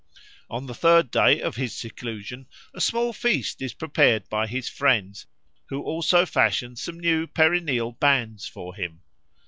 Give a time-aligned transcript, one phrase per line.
[0.49, 5.27] On the third day of his seclusion a small feast is prepared by his friends,
[5.67, 9.01] who also fashion some new perineal bands for him.